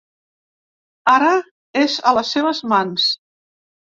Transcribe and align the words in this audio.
Ara 1.15 1.33
és 1.83 1.99
a 2.11 2.15
les 2.19 2.31
seves 2.37 2.61
mans. 2.75 3.05